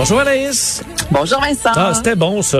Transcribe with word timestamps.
Bonjour 0.00 0.20
Anaïs. 0.20 0.82
Bonjour 1.10 1.38
Vincent. 1.42 1.72
Ah, 1.76 1.92
c'était 1.92 2.16
bon 2.16 2.40
ça. 2.40 2.58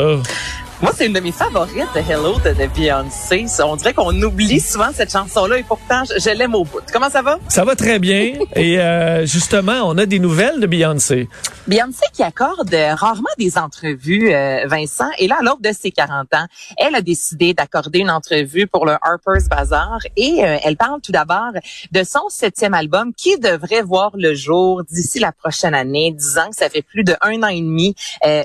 Moi, 0.83 0.93
c'est 0.97 1.07
une 1.07 1.13
de 1.13 1.21
mes 1.21 1.31
favorites 1.31 1.89
de 1.95 2.01
Hello 2.01 2.39
de, 2.39 2.55
de 2.55 2.67
Beyoncé. 2.75 3.45
On 3.63 3.77
dirait 3.77 3.93
qu'on 3.93 4.15
oublie 4.23 4.61
souvent 4.61 4.89
cette 4.95 5.13
chanson-là 5.13 5.59
et 5.59 5.63
pourtant, 5.63 6.05
je, 6.05 6.19
je 6.19 6.31
l'aime 6.35 6.55
au 6.55 6.65
bout. 6.65 6.81
Comment 6.91 7.11
ça 7.11 7.21
va? 7.21 7.39
Ça 7.49 7.65
va 7.65 7.77
très 7.77 7.99
bien. 7.99 8.33
et 8.57 8.81
euh, 8.81 9.27
justement, 9.27 9.83
on 9.85 9.99
a 9.99 10.07
des 10.07 10.19
nouvelles 10.19 10.59
de 10.59 10.67
Beyoncé. 10.67 11.29
Beyoncé 11.71 12.05
qui 12.13 12.23
accorde 12.23 12.73
euh, 12.73 12.95
rarement 12.95 13.29
des 13.39 13.59
entrevues, 13.59 14.35
euh, 14.35 14.67
Vincent. 14.67 15.09
Et 15.19 15.29
là, 15.29 15.37
à 15.41 15.43
l'aube 15.43 15.63
de 15.63 15.71
ses 15.73 15.91
40 15.91 16.35
ans, 16.35 16.47
elle 16.79 16.95
a 16.95 17.03
décidé 17.03 17.53
d'accorder 17.53 17.99
une 18.01 18.11
entrevue 18.11 18.67
pour 18.67 18.87
le 18.87 18.95
Harper's 19.03 19.49
Bazaar. 19.49 19.99
Et 20.17 20.43
euh, 20.43 20.57
elle 20.65 20.77
parle 20.77 21.01
tout 21.03 21.13
d'abord 21.13 21.53
de 21.93 22.03
son 22.03 22.29
septième 22.31 22.73
album 22.75 23.13
qui 23.15 23.39
devrait 23.39 23.83
voir 23.83 24.13
le 24.15 24.35
jour 24.35 24.83
d'ici 24.85 25.19
la 25.19 25.33
prochaine 25.33 25.75
année, 25.75 26.11
disant 26.11 26.49
que 26.49 26.57
ça 26.57 26.71
fait 26.71 26.83
plus 26.83 27.05
de 27.05 27.15
un 27.21 27.43
an 27.43 27.49
et 27.49 27.61
demi 27.61 27.95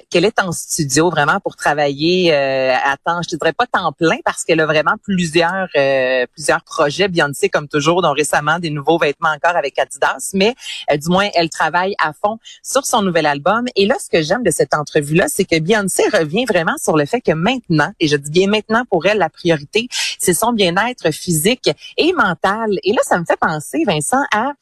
qu'elle 0.10 0.26
est 0.26 0.40
en 0.40 0.52
studio 0.52 1.10
vraiment 1.10 1.40
pour 1.40 1.56
travailler 1.56 2.25
euh, 2.32 2.74
à 2.74 2.98
temps, 2.98 3.22
je 3.24 3.30
te 3.30 3.36
dirais 3.36 3.54
pas 3.54 3.66
temps 3.66 3.92
plein 3.92 4.18
parce 4.24 4.44
qu'elle 4.44 4.60
a 4.60 4.66
vraiment 4.66 4.96
plusieurs 5.04 5.68
euh, 5.76 6.26
plusieurs 6.34 6.64
projets 6.64 7.08
Beyoncé 7.08 7.50
comme 7.50 7.68
toujours, 7.68 8.02
dont 8.02 8.14
récemment 8.14 8.60
des 8.60 8.70
nouveaux 8.70 8.98
vêtements 8.98 9.30
encore 9.30 9.56
avec 9.56 9.78
Adidas, 9.80 10.32
mais 10.34 10.56
euh, 10.92 10.98
du 10.98 11.10
moins 11.10 11.30
elle 11.36 11.50
travaille 11.50 11.96
à 12.04 12.14
fond 12.14 12.38
sur 12.64 12.86
son 12.86 13.02
nouvel 13.02 13.26
album. 13.26 13.66
Et 13.76 13.86
là, 13.86 13.96
ce 14.00 14.10
que 14.10 14.22
j'aime 14.24 14.44
de 14.44 14.52
cette 14.52 14.74
entrevue 14.74 15.16
là, 15.16 15.26
c'est 15.28 15.46
que 15.46 15.60
Beyoncé 15.60 16.04
revient 16.14 16.46
vraiment 16.46 16.76
sur 16.82 16.98
le 16.98 17.06
fait 17.06 17.22
que 17.22 17.32
maintenant, 17.32 17.92
et 18.00 18.08
je 18.08 18.16
dis 18.16 18.32
bien 18.32 18.48
maintenant 18.48 18.84
pour 18.90 19.06
elle, 19.06 19.18
la 19.18 19.30
priorité, 19.30 19.88
c'est 20.20 20.34
son 20.34 20.54
bien-être 20.54 21.12
physique 21.12 21.70
et 21.98 22.14
mental. 22.14 22.70
Et 22.84 22.94
là, 22.94 23.02
ça 23.04 23.20
me 23.20 23.26
fait 23.26 23.38
penser, 23.40 23.84
Vincent, 23.86 24.24
à 24.34 24.54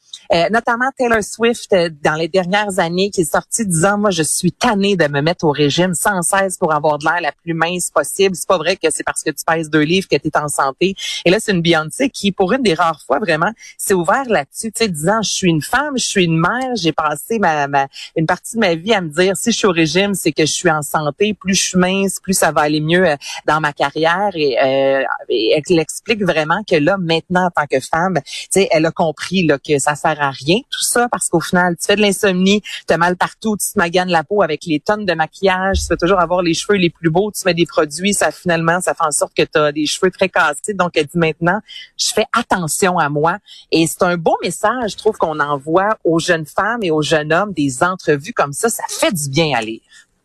notamment 0.50 0.90
Taylor 0.96 1.22
Swift 1.22 1.74
dans 2.02 2.14
les 2.14 2.28
dernières 2.28 2.78
années 2.78 3.10
qui 3.10 3.22
est 3.22 3.30
sortie 3.30 3.66
disant 3.66 3.98
moi 3.98 4.10
je 4.10 4.22
suis 4.22 4.52
tannée 4.52 4.96
de 4.96 5.06
me 5.08 5.20
mettre 5.20 5.44
au 5.44 5.50
régime 5.50 5.94
sans 5.94 6.22
cesse 6.22 6.58
pour 6.58 6.72
avoir 6.72 6.98
de 6.98 7.04
l'air 7.04 7.20
la 7.20 7.32
plus 7.32 7.53
mince 7.54 7.90
possible. 7.90 8.36
C'est 8.36 8.48
pas 8.48 8.58
vrai 8.58 8.76
que 8.76 8.88
c'est 8.90 9.04
parce 9.04 9.22
que 9.22 9.30
tu 9.30 9.44
pèses 9.46 9.70
deux 9.70 9.80
livres 9.80 10.08
que 10.08 10.16
tu 10.16 10.28
es 10.28 10.36
en 10.36 10.48
santé. 10.48 10.94
Et 11.24 11.30
là, 11.30 11.38
c'est 11.40 11.52
une 11.52 11.62
Beyoncé 11.62 12.10
qui, 12.10 12.32
pour 12.32 12.52
une 12.52 12.62
des 12.62 12.74
rares 12.74 13.00
fois, 13.06 13.18
vraiment, 13.18 13.52
s'est 13.78 13.94
ouvert 13.94 14.24
là-dessus, 14.28 14.72
tu 14.72 14.84
sais, 14.84 14.88
disant, 14.88 15.22
je 15.22 15.30
suis 15.30 15.48
une 15.48 15.62
femme, 15.62 15.96
je 15.96 16.04
suis 16.04 16.24
une 16.24 16.38
mère, 16.38 16.74
j'ai 16.76 16.92
passé 16.92 17.38
ma, 17.38 17.66
ma, 17.68 17.88
une 18.16 18.26
partie 18.26 18.54
de 18.54 18.60
ma 18.60 18.74
vie 18.74 18.92
à 18.92 19.00
me 19.00 19.08
dire, 19.08 19.36
si 19.36 19.52
je 19.52 19.56
suis 19.56 19.66
au 19.66 19.72
régime, 19.72 20.14
c'est 20.14 20.32
que 20.32 20.44
je 20.46 20.52
suis 20.52 20.70
en 20.70 20.82
santé, 20.82 21.34
plus 21.34 21.54
je 21.54 21.62
suis 21.62 21.78
mince, 21.78 22.20
plus 22.20 22.34
ça 22.34 22.52
va 22.52 22.62
aller 22.62 22.80
mieux 22.80 23.06
euh, 23.06 23.16
dans 23.46 23.60
ma 23.60 23.72
carrière. 23.72 24.30
Et, 24.34 24.56
euh, 24.62 25.02
elle 25.28 25.78
explique 25.78 26.22
vraiment 26.22 26.62
que 26.68 26.76
là, 26.76 26.96
maintenant, 26.98 27.46
en 27.46 27.50
tant 27.50 27.66
que 27.66 27.80
femme, 27.80 28.18
tu 28.24 28.46
sais, 28.50 28.68
elle 28.70 28.86
a 28.86 28.90
compris 28.90 29.46
là, 29.46 29.58
que 29.58 29.78
ça 29.78 29.94
sert 29.94 30.20
à 30.20 30.30
rien, 30.30 30.58
tout 30.70 30.82
ça, 30.82 31.08
parce 31.10 31.28
qu'au 31.28 31.40
final, 31.40 31.76
tu 31.76 31.86
fais 31.86 31.96
de 31.96 32.00
l'insomnie, 32.00 32.62
tu 32.86 32.94
as 32.94 32.98
mal 32.98 33.16
partout, 33.16 33.56
tu 33.56 33.72
te 33.72 33.78
maganes 33.78 34.10
la 34.10 34.24
peau 34.24 34.42
avec 34.42 34.64
les 34.66 34.80
tonnes 34.80 35.04
de 35.04 35.14
maquillage, 35.14 35.80
tu 35.80 35.86
veux 35.90 35.96
toujours 35.96 36.20
avoir 36.20 36.42
les 36.42 36.54
cheveux 36.54 36.78
les 36.78 36.90
plus 36.90 37.10
beaux, 37.10 37.30
tu 37.32 37.43
mets 37.44 37.54
des 37.54 37.66
produits, 37.66 38.14
ça 38.14 38.30
finalement, 38.30 38.80
ça 38.80 38.94
fait 38.94 39.04
en 39.04 39.10
sorte 39.10 39.32
que 39.36 39.42
tu 39.42 39.58
as 39.58 39.72
des 39.72 39.86
cheveux 39.86 40.10
très 40.10 40.28
cassés. 40.28 40.74
Donc, 40.74 40.92
elle 40.96 41.06
dit 41.06 41.18
maintenant, 41.18 41.60
je 41.98 42.08
fais 42.14 42.26
attention 42.32 42.98
à 42.98 43.08
moi. 43.08 43.38
Et 43.70 43.86
c'est 43.86 44.02
un 44.02 44.16
beau 44.16 44.36
message, 44.42 44.92
je 44.92 44.96
trouve, 44.96 45.16
qu'on 45.16 45.38
envoie 45.40 45.98
aux 46.04 46.18
jeunes 46.18 46.46
femmes 46.46 46.82
et 46.82 46.90
aux 46.90 47.02
jeunes 47.02 47.32
hommes 47.32 47.52
des 47.52 47.82
entrevues 47.82 48.32
comme 48.32 48.52
ça. 48.52 48.68
Ça 48.68 48.84
fait 48.88 49.12
du 49.12 49.28
bien 49.28 49.56
à 49.56 49.60
lire. 49.60 49.80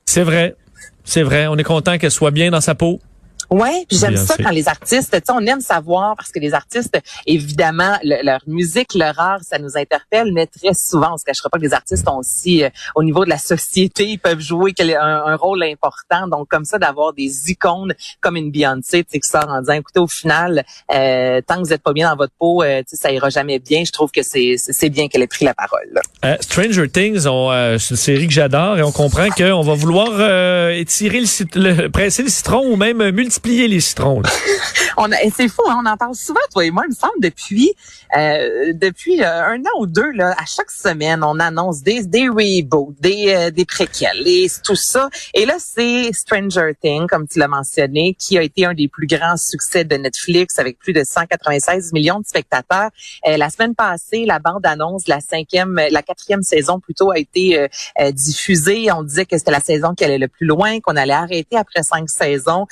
C'est 0.05 0.23
vrai. 0.23 0.55
C'est 1.03 1.23
vrai. 1.23 1.47
On 1.47 1.57
est 1.57 1.63
content 1.63 1.97
qu'elle 1.97 2.11
soit 2.11 2.31
bien 2.31 2.51
dans 2.51 2.61
sa 2.61 2.75
peau. 2.75 2.99
Ouais, 3.49 3.85
j'aime 3.89 4.15
ça 4.15 4.35
quand 4.37 4.51
les 4.51 4.67
artistes, 4.67 5.11
tu 5.11 5.17
sais, 5.17 5.31
on 5.31 5.45
aime 5.45 5.61
savoir 5.61 6.15
parce 6.15 6.31
que 6.31 6.39
les 6.39 6.53
artistes, 6.53 6.99
évidemment, 7.25 7.97
leur 8.03 8.41
musique, 8.45 8.93
leur 8.93 9.19
art, 9.19 9.39
ça 9.41 9.57
nous 9.57 9.75
interpelle, 9.75 10.31
mais 10.33 10.45
très 10.45 10.73
souvent, 10.75 11.13
on 11.13 11.17
se 11.17 11.23
cachera 11.23 11.49
pas 11.49 11.57
que 11.57 11.63
les 11.63 11.73
artistes 11.73 12.07
ont 12.07 12.17
aussi, 12.17 12.63
euh, 12.63 12.69
au 12.95 13.03
niveau 13.03 13.25
de 13.25 13.29
la 13.29 13.39
société, 13.39 14.05
ils 14.05 14.19
peuvent 14.19 14.39
jouer 14.39 14.73
un, 14.79 15.23
un 15.25 15.35
rôle 15.35 15.63
important. 15.63 16.27
Donc, 16.27 16.47
comme 16.47 16.65
ça, 16.65 16.77
d'avoir 16.77 17.13
des 17.13 17.49
icônes 17.49 17.95
comme 18.21 18.35
une 18.35 18.51
Beyoncé, 18.51 19.03
tu 19.03 19.11
sais, 19.11 19.19
qui 19.19 19.27
sort 19.27 19.49
en 19.49 19.61
disant, 19.61 19.73
écoutez, 19.73 19.99
au 19.99 20.07
final, 20.07 20.63
euh, 20.93 21.41
tant 21.41 21.55
que 21.55 21.61
vous 21.61 21.73
êtes 21.73 21.81
pas 21.81 21.93
bien 21.93 22.09
dans 22.09 22.17
votre 22.17 22.33
peau, 22.37 22.61
euh, 22.61 22.81
tu 22.81 22.95
sais, 22.95 22.97
ça 22.97 23.11
ira 23.11 23.29
jamais 23.29 23.57
bien. 23.57 23.83
Je 23.83 23.91
trouve 23.91 24.11
que 24.11 24.21
c'est 24.21 24.55
c'est 24.57 24.89
bien 24.89 25.07
qu'elle 25.07 25.23
ait 25.23 25.27
pris 25.27 25.45
la 25.45 25.55
parole. 25.55 25.99
Euh, 26.23 26.35
Stranger 26.41 26.87
Things, 26.89 27.21
c'est 27.21 27.89
une 27.89 27.97
série 27.97 28.27
que 28.27 28.33
j'adore 28.33 28.77
et 28.77 28.83
on 28.83 28.91
comprend 28.91 29.29
qu'on 29.29 29.61
va 29.61 29.73
vouloir 29.73 30.09
étirer 30.71 31.21
le, 31.21 31.27
le, 31.55 31.89
presser 31.89 32.23
le 32.23 32.29
citron 32.29 32.63
ou 32.65 32.75
même 32.75 33.09
multiplier 33.09 33.38
plier 33.39 33.67
les 33.67 33.79
on 34.97 35.09
c'est 35.35 35.47
fou, 35.47 35.63
hein, 35.67 35.81
on 35.83 35.85
en 35.85 35.97
parle 35.97 36.15
souvent, 36.15 36.39
toi 36.51 36.65
et 36.65 36.71
moi, 36.71 36.83
il 36.85 36.89
me 36.89 36.95
semble, 36.95 37.19
depuis 37.21 37.73
euh, 38.17 38.73
depuis 38.73 39.21
euh, 39.21 39.45
un 39.45 39.59
an 39.59 39.79
ou 39.79 39.85
deux, 39.85 40.11
là, 40.11 40.33
à 40.37 40.45
chaque 40.45 40.71
semaine, 40.71 41.23
on 41.23 41.39
annonce 41.39 41.81
des, 41.81 42.05
des 42.05 42.27
reboots, 42.27 42.95
des, 42.99 43.33
euh, 43.33 43.51
des 43.51 43.65
préquels, 43.65 44.27
et 44.27 44.47
tout 44.63 44.75
ça. 44.75 45.09
Et 45.33 45.45
là, 45.45 45.55
c'est 45.59 46.11
Stranger 46.13 46.71
Things, 46.81 47.07
comme 47.07 47.27
tu 47.27 47.39
l'as 47.39 47.47
mentionné, 47.47 48.15
qui 48.17 48.37
a 48.37 48.41
été 48.41 48.65
un 48.65 48.73
des 48.73 48.87
plus 48.87 49.07
grands 49.07 49.37
succès 49.37 49.83
de 49.83 49.95
Netflix 49.95 50.57
avec 50.57 50.79
plus 50.79 50.93
de 50.93 51.03
196 51.03 51.93
millions 51.93 52.19
de 52.19 52.25
spectateurs. 52.25 52.89
la 53.25 53.49
semaine 53.49 53.75
passée, 53.75 54.25
la 54.25 54.39
bande-annonce 54.39 55.07
la 55.07 55.19
cinquième, 55.19 55.79
la 55.89 56.01
quatrième 56.01 56.41
saison 56.41 56.79
plutôt 56.79 57.11
a 57.11 57.19
été 57.19 57.67
diffusée. 58.11 58.91
On 58.91 59.03
disait 59.03 59.25
que 59.25 59.37
c'était 59.37 59.51
la 59.51 59.59
saison 59.59 59.93
qui 59.93 60.03
allait 60.03 60.17
le 60.17 60.27
plus 60.27 60.45
loin, 60.45 60.79
qu'on 60.79 60.95
allait 60.95 61.13
arrêter 61.13 61.57
après 61.57 61.83
cinq 61.83 62.09
saisons. 62.09 62.65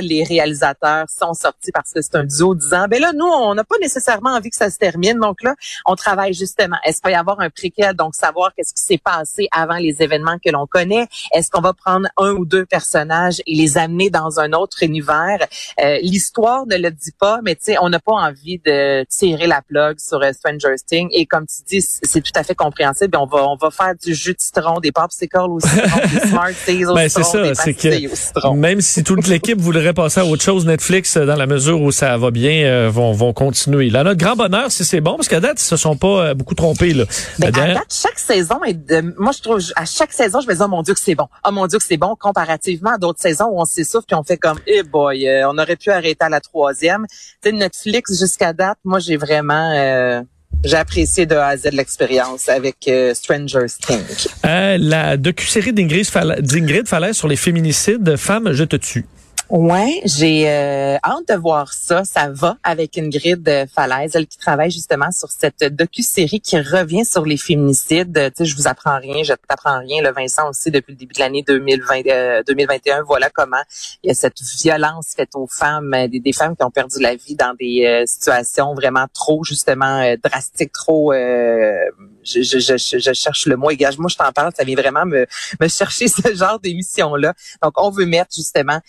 Les 0.00 0.24
réalisateurs 0.24 1.06
sont 1.08 1.34
sortis 1.34 1.70
parce 1.72 1.92
que 1.92 2.00
c'est 2.02 2.16
un 2.16 2.24
duo 2.24 2.54
disant, 2.54 2.86
ben 2.88 3.00
là, 3.00 3.12
nous, 3.14 3.26
on 3.26 3.54
n'a 3.54 3.64
pas 3.64 3.76
nécessairement 3.80 4.30
envie 4.30 4.50
que 4.50 4.56
ça 4.56 4.70
se 4.70 4.78
termine. 4.78 5.18
Donc 5.18 5.42
là, 5.42 5.54
on 5.86 5.94
travaille 5.94 6.34
justement. 6.34 6.76
Est-ce 6.84 7.00
qu'il 7.00 7.10
va 7.10 7.16
y 7.16 7.20
avoir 7.20 7.40
un 7.40 7.50
préquel, 7.50 7.94
donc 7.94 8.14
savoir 8.14 8.52
qu'est-ce 8.54 8.74
qui 8.74 8.82
s'est 8.82 9.00
passé 9.02 9.48
avant 9.52 9.76
les 9.76 9.96
événements 10.00 10.38
que 10.44 10.50
l'on 10.50 10.66
connaît? 10.66 11.06
Est-ce 11.34 11.50
qu'on 11.50 11.60
va 11.60 11.72
prendre 11.72 12.08
un 12.16 12.32
ou 12.32 12.44
deux 12.44 12.66
personnages 12.66 13.40
et 13.46 13.54
les 13.54 13.78
amener 13.78 14.10
dans 14.10 14.40
un 14.40 14.52
autre 14.52 14.82
univers? 14.82 15.38
Euh, 15.80 15.98
L'histoire 16.02 16.66
ne 16.66 16.76
le 16.76 16.90
dit 16.90 17.12
pas, 17.18 17.40
mais 17.42 17.54
tu 17.54 17.64
sais, 17.64 17.76
on 17.80 17.88
n'a 17.88 18.00
pas 18.00 18.12
envie 18.12 18.58
de 18.64 19.04
tirer 19.04 19.46
la 19.46 19.62
plug 19.62 19.98
sur 19.98 20.22
euh, 20.22 20.32
Stranger 20.32 20.74
Things. 20.86 21.08
Et 21.12 21.26
comme 21.26 21.46
tu 21.46 21.62
dis, 21.66 21.84
c'est 22.02 22.20
tout 22.20 22.32
à 22.34 22.42
fait 22.42 22.54
compréhensible. 22.54 23.16
On 23.16 23.26
va, 23.26 23.46
on 23.48 23.56
va 23.56 23.70
faire 23.70 23.94
du 23.94 24.14
jus 24.14 24.34
de 24.34 24.40
citron, 24.40 24.80
des 24.80 24.92
popsicles 24.92 25.38
au 25.48 25.60
citron, 25.60 26.00
des 26.12 26.28
Smarties 26.28 26.84
au 26.86 26.94
ben, 26.94 27.08
c'est 27.08 27.24
ça, 27.24 27.54
c'est 27.54 27.74
que 27.74 28.54
même 28.54 28.80
si 28.80 29.02
toute 29.02 29.26
l'équipe 29.26 29.60
voudrait 29.74 29.92
passer 29.92 30.20
à 30.20 30.24
autre 30.24 30.42
chose, 30.42 30.66
Netflix, 30.66 31.16
dans 31.16 31.34
la 31.34 31.46
mesure 31.46 31.80
où 31.80 31.90
ça 31.90 32.16
va 32.16 32.30
bien, 32.30 32.64
euh, 32.64 32.88
vont, 32.92 33.12
vont 33.12 33.32
continuer. 33.32 33.90
Là, 33.90 34.04
notre 34.04 34.20
grand 34.20 34.36
bonheur 34.36 34.70
si 34.70 34.84
c'est 34.84 35.00
bon, 35.00 35.16
parce 35.16 35.26
qu'à 35.26 35.40
date, 35.40 35.60
ils 35.60 35.64
se 35.64 35.76
sont 35.76 35.96
pas 35.96 36.26
euh, 36.26 36.34
beaucoup 36.34 36.54
trompés. 36.54 36.94
Là. 36.94 37.04
à 37.42 37.50
date, 37.50 37.92
chaque 37.92 38.20
saison, 38.20 38.62
est 38.62 38.74
de, 38.74 39.12
moi 39.18 39.32
je 39.32 39.42
trouve, 39.42 39.58
à 39.74 39.84
chaque 39.84 40.12
saison, 40.12 40.40
je 40.40 40.46
me 40.46 40.54
dis, 40.54 40.60
oh 40.62 40.68
mon 40.68 40.82
Dieu 40.82 40.94
que 40.94 41.00
c'est 41.00 41.16
bon. 41.16 41.26
Oh 41.44 41.50
mon 41.50 41.66
Dieu 41.66 41.78
que 41.78 41.84
c'est 41.84 41.96
bon, 41.96 42.14
comparativement 42.14 42.92
à 42.94 42.98
d'autres 42.98 43.20
saisons 43.20 43.46
où 43.46 43.60
on 43.60 43.64
s'essouffle 43.64 44.06
puis 44.06 44.14
on 44.14 44.22
fait 44.22 44.36
comme, 44.36 44.60
eh 44.68 44.84
boy, 44.84 45.26
euh, 45.26 45.48
on 45.48 45.58
aurait 45.58 45.76
pu 45.76 45.90
arrêter 45.90 46.24
à 46.24 46.28
la 46.28 46.40
troisième. 46.40 47.04
Tu 47.42 47.52
Netflix, 47.52 48.16
jusqu'à 48.16 48.52
date, 48.52 48.78
moi 48.84 49.00
j'ai 49.00 49.16
vraiment... 49.16 49.72
Euh, 49.74 50.22
j'ai 50.62 50.76
apprécié 50.76 51.26
de 51.26 51.34
A 51.34 51.48
à 51.48 51.56
Z 51.56 51.70
l'expérience 51.72 52.48
avec 52.48 52.88
Stranger 53.12 53.66
Things. 53.86 54.28
la 54.44 55.16
docu-série 55.16 55.72
d'Ingrid 55.72 56.86
Falaise 56.86 57.16
sur 57.16 57.28
les 57.28 57.36
féminicides, 57.36 58.16
Femmes, 58.16 58.52
je 58.52 58.64
te 58.64 58.76
tue. 58.76 59.04
Ouais, 59.50 60.00
j'ai 60.06 60.48
euh, 60.48 60.96
hâte 61.04 61.28
de 61.28 61.34
voir 61.34 61.70
ça. 61.74 62.02
Ça 62.04 62.30
va 62.30 62.56
avec 62.62 62.92
grille 62.94 63.36
Falaise, 63.74 64.16
elle 64.16 64.26
qui 64.26 64.38
travaille 64.38 64.70
justement 64.70 65.10
sur 65.12 65.28
cette 65.30 65.62
docu-série 65.64 66.40
qui 66.40 66.58
revient 66.58 67.04
sur 67.04 67.26
les 67.26 67.36
féminicides. 67.36 68.14
Tu 68.14 68.32
sais, 68.36 68.44
je 68.46 68.56
vous 68.56 68.66
apprends 68.68 68.98
rien, 68.98 69.22
je 69.22 69.34
t'apprends 69.46 69.80
rien. 69.80 70.02
Le 70.02 70.12
Vincent 70.12 70.48
aussi 70.48 70.70
depuis 70.70 70.92
le 70.92 70.96
début 70.96 71.12
de 71.12 71.20
l'année 71.20 71.42
2020, 71.46 72.42
2021. 72.46 73.00
Euh, 73.00 73.02
voilà 73.02 73.28
comment 73.28 73.62
il 74.02 74.08
y 74.08 74.10
a 74.10 74.14
cette 74.14 74.40
violence 74.40 75.08
faite 75.14 75.30
aux 75.34 75.46
femmes, 75.46 75.92
euh, 75.92 76.08
des, 76.08 76.32
femmes 76.32 76.56
qui 76.56 76.64
ont 76.64 76.70
perdu 76.70 77.00
la 77.00 77.14
vie 77.14 77.34
dans 77.34 77.54
des 77.58 78.04
situations 78.06 78.74
vraiment 78.74 79.06
trop 79.12 79.44
justement 79.44 80.14
drastiques, 80.22 80.72
trop. 80.72 81.12
je, 81.12 81.90
je, 82.24 82.58
je, 82.58 82.98
je, 82.98 83.12
cherche 83.12 83.46
le 83.46 83.56
mot. 83.56 83.70
Et 83.70 83.76
moi 83.98 84.08
je 84.08 84.16
t'en 84.16 84.32
parle, 84.32 84.52
ça 84.56 84.64
vient 84.64 84.76
vraiment 84.76 85.04
me, 85.04 85.26
me 85.60 85.68
chercher 85.68 86.08
ce 86.08 86.34
genre 86.34 86.58
d'émission 86.60 87.14
là. 87.14 87.34
Donc 87.62 87.74
on 87.76 87.90
veut 87.90 88.06
mettre 88.06 88.34
justement 88.34 88.80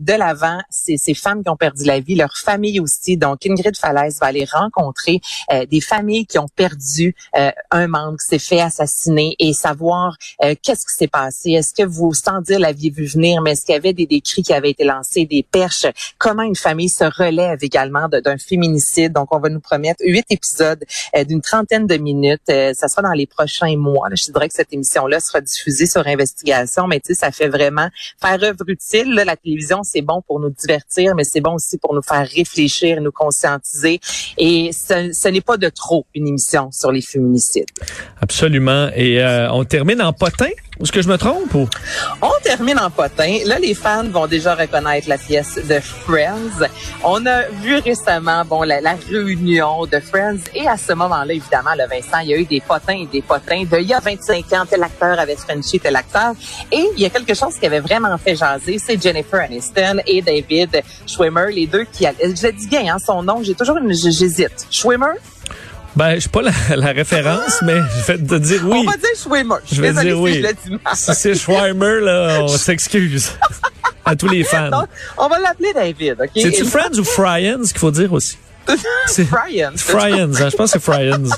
de 0.00 0.09
l'avant 0.12 0.58
ces, 0.70 0.96
ces 0.96 1.14
femmes 1.14 1.42
qui 1.42 1.50
ont 1.50 1.56
perdu 1.56 1.84
la 1.84 2.00
vie, 2.00 2.14
leurs 2.14 2.36
familles 2.36 2.80
aussi. 2.80 3.16
Donc, 3.16 3.46
Ingrid 3.46 3.76
Falaise 3.76 4.18
va 4.20 4.26
aller 4.26 4.46
rencontrer 4.50 5.20
euh, 5.52 5.66
des 5.66 5.80
familles 5.80 6.26
qui 6.26 6.38
ont 6.38 6.48
perdu 6.48 7.14
euh, 7.36 7.50
un 7.70 7.86
membre 7.86 8.18
qui 8.18 8.26
s'est 8.26 8.38
fait 8.38 8.60
assassiner 8.60 9.34
et 9.38 9.52
savoir 9.52 10.16
euh, 10.42 10.54
qu'est-ce 10.62 10.86
qui 10.86 10.94
s'est 10.94 11.08
passé. 11.08 11.52
Est-ce 11.52 11.74
que 11.74 11.86
vous, 11.86 12.14
sans 12.14 12.40
dire 12.40 12.58
l'aviez-vu 12.58 13.06
venir, 13.06 13.42
mais 13.42 13.52
est-ce 13.52 13.64
qu'il 13.64 13.74
y 13.74 13.78
avait 13.78 13.92
des, 13.92 14.06
des 14.06 14.20
cris 14.20 14.42
qui 14.42 14.52
avaient 14.52 14.70
été 14.70 14.84
lancés, 14.84 15.26
des 15.26 15.42
perches? 15.42 15.86
Comment 16.18 16.42
une 16.42 16.56
famille 16.56 16.88
se 16.88 17.04
relève 17.04 17.58
également 17.62 18.08
d'un 18.08 18.38
féminicide? 18.38 19.12
Donc, 19.12 19.34
on 19.34 19.38
va 19.38 19.48
nous 19.48 19.60
promettre 19.60 20.02
huit 20.04 20.26
épisodes 20.30 20.84
d'une 21.26 21.40
trentaine 21.40 21.86
de 21.86 21.96
minutes. 21.96 22.42
ça 22.46 22.88
sera 22.88 23.02
dans 23.02 23.12
les 23.12 23.26
prochains 23.26 23.76
mois. 23.76 24.08
Je 24.12 24.32
dirais 24.32 24.48
que 24.48 24.54
cette 24.54 24.72
émission-là 24.72 25.20
sera 25.20 25.40
diffusée 25.40 25.86
sur 25.86 26.06
Investigation, 26.06 26.86
mais 26.86 27.00
tu 27.00 27.14
sais, 27.14 27.20
ça 27.20 27.30
fait 27.32 27.48
vraiment 27.48 27.88
faire 28.20 28.42
œuvre 28.42 28.68
utile. 28.68 29.14
la 29.14 29.36
télévision, 29.36 29.82
c'est 29.90 30.02
bon 30.02 30.22
pour 30.26 30.40
nous 30.40 30.50
divertir, 30.50 31.14
mais 31.14 31.24
c'est 31.24 31.40
bon 31.40 31.54
aussi 31.54 31.78
pour 31.78 31.94
nous 31.94 32.02
faire 32.02 32.26
réfléchir, 32.28 33.00
nous 33.00 33.12
conscientiser. 33.12 34.00
Et 34.38 34.70
ce, 34.72 35.28
n'est 35.28 35.40
pas 35.40 35.56
de 35.56 35.68
trop 35.68 36.06
une 36.14 36.28
émission 36.28 36.70
sur 36.70 36.92
les 36.92 37.02
féminicides. 37.02 37.66
Absolument. 38.20 38.90
Et 38.94 39.22
euh, 39.22 39.50
on 39.52 39.64
termine 39.64 40.00
en 40.02 40.12
potin? 40.12 40.50
Est-ce 40.82 40.92
que 40.92 41.02
je 41.02 41.08
me 41.08 41.18
trompe 41.18 41.54
ou? 41.54 41.68
On 42.22 42.32
termine 42.42 42.78
en 42.78 42.88
potin. 42.88 43.36
Là, 43.44 43.58
les 43.58 43.74
fans 43.74 44.08
vont 44.08 44.26
déjà 44.26 44.54
reconnaître 44.54 45.10
la 45.10 45.18
pièce 45.18 45.56
de 45.56 45.78
Friends. 45.78 46.66
On 47.04 47.26
a 47.26 47.42
vu 47.62 47.76
récemment, 47.76 48.46
bon, 48.46 48.62
la, 48.62 48.80
réunion 49.10 49.84
de 49.84 50.00
Friends. 50.00 50.40
Et 50.54 50.66
à 50.66 50.78
ce 50.78 50.94
moment-là, 50.94 51.34
évidemment, 51.34 51.72
le 51.76 51.86
Vincent, 51.86 52.20
il 52.22 52.30
y 52.30 52.34
a 52.34 52.38
eu 52.38 52.46
des 52.46 52.62
potins 52.62 52.96
et 52.96 53.06
des 53.06 53.20
potins 53.20 53.62
de 53.64 53.76
il 53.78 53.88
y 53.88 53.92
a 53.92 54.00
25 54.00 54.52
ans, 54.54 54.64
tel 54.68 54.82
acteur 54.82 55.18
avait 55.18 55.36
Frenchie, 55.36 55.80
tel 55.80 55.96
acteur. 55.96 56.32
Et 56.72 56.86
il 56.96 57.02
y 57.02 57.04
a 57.04 57.10
quelque 57.10 57.34
chose 57.34 57.56
qui 57.58 57.66
avait 57.66 57.80
vraiment 57.80 58.16
fait 58.16 58.36
jaser, 58.36 58.78
c'est 58.78 59.00
Jennifer 59.00 59.40
Aniston 59.40 60.00
et 60.06 60.22
David 60.22 60.82
Schwimmer, 61.06 61.52
les 61.52 61.66
deux 61.66 61.84
qui, 61.84 62.06
je 62.06 62.50
dis 62.52 62.66
bien, 62.68 62.94
hein, 62.94 62.98
son 62.98 63.22
nom, 63.22 63.42
j'ai 63.42 63.54
toujours 63.54 63.76
une, 63.76 63.92
j'hésite. 63.92 64.66
Schwimmer? 64.70 65.12
Ben, 65.96 66.14
je 66.14 66.20
sais 66.20 66.28
pas 66.28 66.42
la, 66.42 66.92
référence, 66.92 67.62
mais 67.62 67.76
je 67.76 68.12
vais 68.12 68.18
te 68.18 68.34
dire 68.36 68.62
oui. 68.64 68.78
On 68.86 68.90
va 68.90 68.96
dire 68.96 69.08
Schwimmer. 69.22 69.56
Je 69.70 69.82
vais 69.82 69.92
dire 69.92 70.20
oui. 70.20 70.44
Si, 70.94 71.14
c'est 71.14 71.34
Schwimmer, 71.34 72.00
là, 72.00 72.42
on 72.42 72.48
s'excuse. 72.48 73.32
à 74.04 74.16
tous 74.16 74.28
les 74.28 74.44
fans. 74.44 74.70
on 75.18 75.28
va 75.28 75.38
l'appeler 75.38 75.72
David, 75.74 76.16
OK? 76.20 76.30
C'est-tu 76.34 76.64
Friends 76.64 76.98
ou 76.98 77.04
Fryans 77.04 77.62
qu'il 77.62 77.78
faut 77.78 77.90
dire 77.90 78.12
aussi? 78.12 78.38
Fryans. 79.06 79.76
Fryans, 79.76 80.32
hein, 80.40 80.48
je 80.50 80.56
pense 80.56 80.72
que 80.72 80.78
c'est 80.78 80.84
Fryans. 80.84 81.28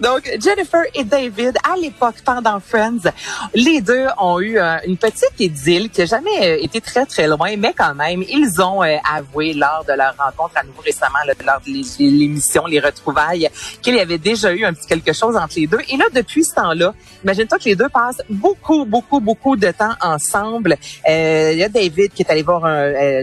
Donc, 0.00 0.30
Jennifer 0.40 0.82
et 0.94 1.02
David, 1.02 1.56
à 1.68 1.76
l'époque, 1.76 2.16
pendant 2.24 2.60
Friends, 2.60 3.10
les 3.52 3.80
deux 3.80 4.06
ont 4.18 4.38
eu 4.38 4.56
euh, 4.56 4.76
une 4.86 4.96
petite 4.96 5.32
idylle 5.40 5.90
qui 5.90 6.00
n'a 6.00 6.06
jamais 6.06 6.38
euh, 6.42 6.62
été 6.62 6.80
très, 6.80 7.04
très 7.04 7.26
loin, 7.26 7.56
mais 7.56 7.74
quand 7.76 7.96
même, 7.96 8.22
ils 8.28 8.60
ont 8.60 8.84
euh, 8.84 8.96
avoué 9.12 9.54
lors 9.54 9.84
de 9.88 9.92
leur 9.94 10.14
rencontre 10.16 10.56
à 10.56 10.62
nouveau 10.62 10.82
récemment, 10.82 11.18
lors 11.44 11.60
de 11.60 11.72
l'émission 11.98 12.66
Les 12.66 12.78
Retrouvailles, 12.78 13.48
qu'il 13.82 13.96
y 13.96 14.00
avait 14.00 14.18
déjà 14.18 14.52
eu 14.52 14.64
un 14.64 14.72
petit 14.72 14.86
quelque 14.86 15.12
chose 15.12 15.36
entre 15.36 15.54
les 15.56 15.66
deux. 15.66 15.80
Et 15.88 15.96
là, 15.96 16.04
depuis 16.14 16.44
ce 16.44 16.54
temps-là, 16.54 16.94
imagine-toi 17.24 17.58
que 17.58 17.64
les 17.64 17.76
deux 17.76 17.88
passent 17.88 18.22
beaucoup, 18.30 18.84
beaucoup, 18.84 19.18
beaucoup 19.18 19.56
de 19.56 19.72
temps 19.72 19.94
ensemble. 20.00 20.76
Il 21.08 21.58
y 21.58 21.64
a 21.64 21.68
David 21.68 22.12
qui 22.12 22.22
est 22.22 22.30
allé 22.30 22.42
voir 22.42 22.62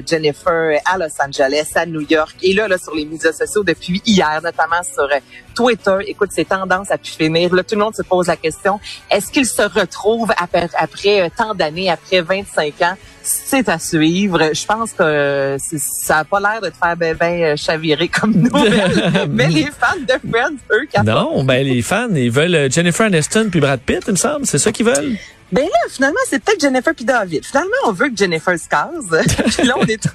Jennifer 0.06 0.80
à 0.83 0.98
Los 0.98 1.22
Angeles, 1.22 1.72
à 1.75 1.86
New 1.86 2.01
York, 2.01 2.36
et 2.42 2.54
là, 2.54 2.68
là, 2.68 2.77
sur 2.77 2.94
les 2.94 3.06
médias 3.06 3.31
sociaux 3.31 3.63
depuis 3.63 4.01
hier, 4.06 4.42
notamment 4.44 4.83
sur 4.83 5.07
Twitter. 5.56 5.98
Écoute, 6.07 6.30
c'est 6.33 6.51
tendance 6.65 6.91
à 6.91 6.97
pu 6.97 7.12
finir. 7.12 7.53
Là, 7.53 7.63
tout 7.63 7.75
le 7.75 7.81
monde 7.81 7.95
se 7.95 8.01
pose 8.01 8.27
la 8.27 8.35
question, 8.35 8.79
est-ce 9.12 9.31
qu'ils 9.31 9.45
se 9.45 9.62
retrouvent 9.62 10.31
après, 10.38 10.69
après 10.77 11.21
euh, 11.21 11.29
tant 11.35 11.53
d'années, 11.53 11.89
après 11.89 12.21
25 12.21 12.81
ans? 12.81 12.95
C'est 13.23 13.69
à 13.69 13.79
suivre. 13.79 14.51
Je 14.53 14.65
pense 14.65 14.91
que 14.91 15.57
ça 15.59 16.19
a 16.19 16.23
pas 16.23 16.39
l'air 16.39 16.62
de 16.62 16.69
te 16.69 16.77
faire 16.77 16.95
ben, 16.95 17.15
ben 17.15 17.41
euh, 17.41 17.56
chavirer 17.56 18.07
comme 18.07 18.33
nous. 18.33 18.51
mais 19.29 19.47
les 19.47 19.65
fans 19.65 20.00
de 20.00 20.29
Friends, 20.29 20.57
eux, 20.71 20.88
Non, 21.03 21.44
ben 21.44 21.65
les 21.65 21.81
fans, 21.81 22.13
ils 22.13 22.29
veulent 22.29 22.56
euh, 22.56 22.69
Jennifer 22.69 23.07
Aniston 23.07 23.47
puis 23.50 23.59
Brad 23.59 23.79
Pitt, 23.79 24.03
il 24.07 24.12
me 24.12 24.17
semble. 24.17 24.45
C'est 24.45 24.59
ça 24.59 24.71
qu'ils 24.71 24.85
veulent? 24.85 25.17
Ben 25.51 25.63
là, 25.63 25.89
finalement, 25.89 26.19
c'est 26.27 26.44
peut-être 26.44 26.62
Jennifer 26.62 26.94
puis 26.94 27.06
David. 27.06 27.45
Finalement, 27.45 27.71
on 27.85 27.91
veut 27.91 28.09
que 28.09 28.17
Jennifer 28.17 28.57
se 28.59 28.67
case. 28.67 29.25
puis 29.57 29.67
là, 29.67 29.75
on 29.79 29.85
est 29.85 30.07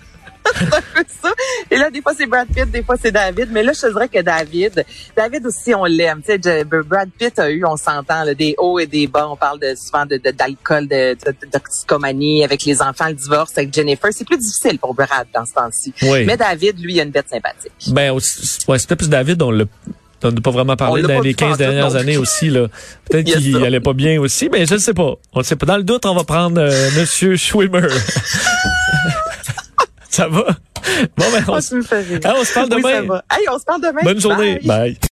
ça. 1.22 1.30
Et 1.70 1.76
là, 1.76 1.90
des 1.90 2.02
fois, 2.02 2.12
c'est 2.16 2.26
Brad 2.26 2.48
Pitt, 2.48 2.70
des 2.70 2.82
fois, 2.82 2.96
c'est 3.00 3.12
David. 3.12 3.48
Mais 3.50 3.62
là, 3.62 3.72
je 3.72 3.80
te 3.80 3.92
dirais 3.92 4.08
que 4.08 4.20
David, 4.20 4.84
David 5.16 5.46
aussi, 5.46 5.74
on 5.74 5.84
l'aime. 5.84 6.22
Tu 6.26 6.38
sais, 6.42 6.64
Brad 6.64 7.08
Pitt 7.18 7.38
a 7.38 7.50
eu, 7.50 7.64
on 7.64 7.76
s'entend, 7.76 8.24
des 8.36 8.54
hauts 8.58 8.78
et 8.78 8.86
des 8.86 9.06
bas. 9.06 9.28
On 9.28 9.36
parle 9.36 9.60
de, 9.60 9.74
souvent 9.74 10.06
de, 10.06 10.16
d'alcool, 10.16 10.88
de, 10.88 11.14
de, 11.14 12.44
avec 12.44 12.64
les 12.64 12.82
enfants, 12.82 13.08
le 13.08 13.14
divorce 13.14 13.52
avec 13.56 13.72
Jennifer. 13.72 14.10
C'est 14.12 14.26
plus 14.26 14.38
difficile 14.38 14.78
pour 14.78 14.94
Brad 14.94 15.26
dans 15.34 15.44
ce 15.44 15.52
temps-ci. 15.52 15.94
Mais 16.02 16.36
David, 16.36 16.80
lui, 16.80 16.94
il 16.94 17.00
a 17.00 17.04
une 17.04 17.10
bête 17.10 17.28
sympathique. 17.28 17.72
Ben, 17.88 18.12
ouais, 18.12 18.78
c'était 18.78 18.96
plus 18.96 19.08
David, 19.08 19.42
on 19.42 19.50
l'a 19.50 19.64
on 20.22 20.32
n'a 20.32 20.40
pas 20.40 20.50
vraiment 20.50 20.76
parlé 20.76 21.02
dans 21.02 21.20
les 21.20 21.34
15 21.34 21.56
dernières 21.58 21.96
années 21.96 22.16
aussi. 22.16 22.50
là. 22.50 22.68
Peut-être 23.08 23.26
qu'il 23.26 23.56
allait 23.64 23.80
pas 23.80 23.92
bien 23.92 24.20
aussi, 24.20 24.48
mais 24.50 24.66
je 24.66 24.74
ne 24.74 24.78
sais 24.78 24.94
pas. 24.94 25.14
On 25.32 25.38
ne 25.38 25.44
sait 25.44 25.56
pas. 25.56 25.66
Dans 25.66 25.76
le 25.76 25.82
doute, 25.82 26.04
on 26.06 26.14
va 26.14 26.24
prendre 26.24 26.60
euh, 26.60 26.90
Monsieur 26.98 27.36
Schwimmer. 27.36 27.88
Ça 30.10 30.26
va? 30.28 30.44
Bon, 31.16 31.24
ben, 31.32 31.44
on, 31.46 31.54
ah, 31.54 31.56
on 31.56 31.60
se 32.44 32.54
parle 32.54 32.68
demain. 32.68 33.20
Hey, 33.30 33.48
on 33.48 33.58
se 33.58 33.64
parle 33.64 33.80
demain. 33.80 34.00
Bonne 34.02 34.20
journée. 34.20 34.58
Bye. 34.64 34.98